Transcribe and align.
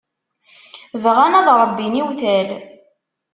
Bɣan 1.03 1.33
ad 1.39 1.47
ṛebbin 1.61 1.99
iwtal. 2.01 2.49